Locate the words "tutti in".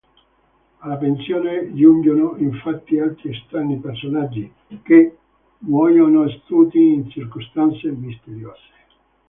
6.47-7.07